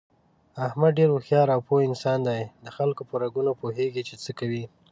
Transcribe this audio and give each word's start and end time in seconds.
احمد 0.67 0.91
ډېر 0.97 1.09
هوښیار 1.13 1.47
او 1.55 1.61
پوه 1.67 1.79
انسان 1.89 2.19
دی 2.27 2.41
دخلکو 2.67 3.01
په 3.09 3.15
رګونو 3.23 3.51
پوهېږي، 3.61 4.01
چې 4.09 4.15
څه 4.23 4.31
کوي... 4.39 4.63